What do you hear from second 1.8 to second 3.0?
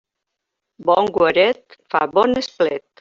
fa bon esplet.